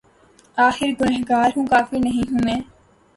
آخر 0.57 0.89
گناہگار 0.99 1.49
ہوں‘ 1.55 1.65
کافر 1.67 1.97
نہیں 1.99 2.25
ہوں 2.31 2.39
میں 2.45 2.59